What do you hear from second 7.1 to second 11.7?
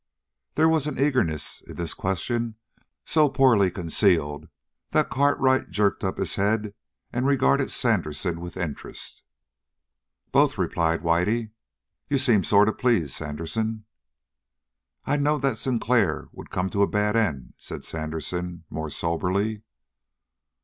and regarded Sandersen with interest. "Both," replied Whitey.